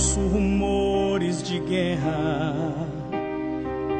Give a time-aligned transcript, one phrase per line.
[0.00, 2.54] Ouço rumores de guerra,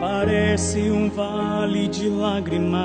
[0.00, 2.80] parece um vale de lágrimas,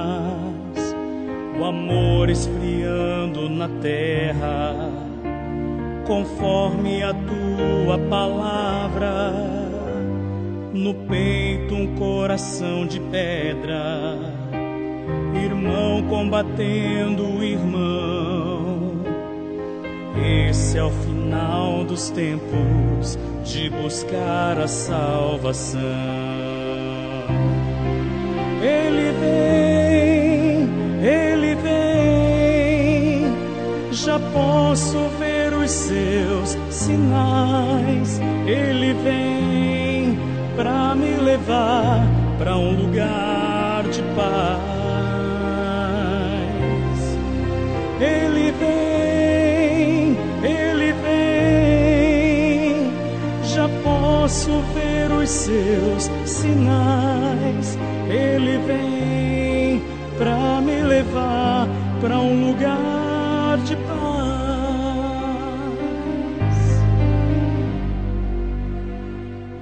[1.58, 4.92] o amor esfriando na terra,
[6.06, 9.32] conforme a tua palavra.
[10.74, 14.18] No peito um coração de pedra,
[15.42, 18.25] irmão combatendo irmão.
[20.18, 25.82] Esse é o final dos tempos de buscar a salvação.
[28.62, 30.70] Ele vem,
[31.06, 33.34] ele vem,
[33.92, 38.20] já posso ver os seus sinais.
[38.48, 40.18] Ele vem
[40.56, 44.75] para me levar para um lugar de paz.
[54.36, 57.78] Posso ver os seus sinais.
[58.10, 59.82] Ele vem
[60.18, 61.68] para me levar
[62.02, 63.96] para um lugar de paz.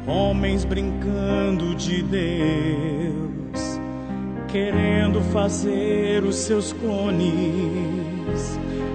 [0.08, 3.80] Homens brincando de Deus,
[4.48, 7.32] querendo fazer os seus clones,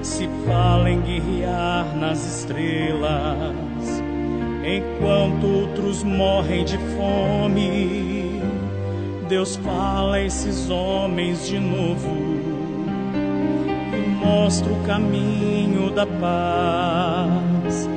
[0.03, 4.03] se fala em guerrear nas estrelas,
[4.69, 5.58] enquanto
[5.89, 8.43] outros morrem de fome.
[9.29, 12.11] Deus fala a esses homens de novo
[13.95, 17.89] e mostra o caminho da paz.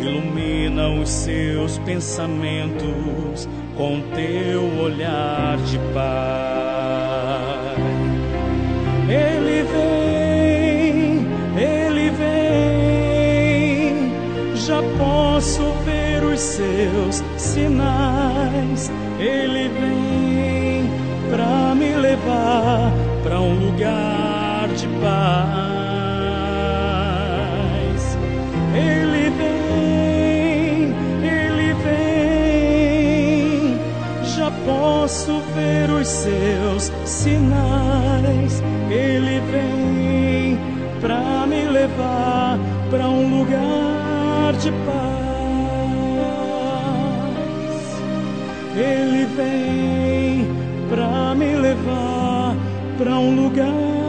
[0.00, 7.76] Ilumina os seus pensamentos com teu olhar de Pai.
[9.08, 9.45] Ele
[14.98, 18.90] posso ver os seus sinais.
[19.18, 20.90] Ele vem
[21.30, 22.92] para me levar
[23.22, 25.76] para um lugar de paz.
[28.74, 33.78] Ele vem, ele vem,
[34.36, 38.62] já posso ver os seus sinais.
[38.90, 40.58] Ele vem
[41.00, 42.58] para me levar
[42.90, 43.85] para um lugar
[44.66, 45.06] de paz.
[48.76, 50.48] Ele vem
[50.90, 52.56] para me levar
[52.98, 54.05] para um lugar